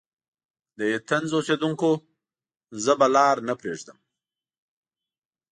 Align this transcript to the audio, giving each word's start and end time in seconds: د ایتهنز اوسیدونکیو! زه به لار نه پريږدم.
د 0.77 0.79
ایتهنز 0.91 1.31
اوسیدونکیو! 1.35 1.93
زه 2.83 2.93
به 2.99 3.07
لار 3.15 3.37
نه 3.47 3.53
پريږدم. 3.61 3.97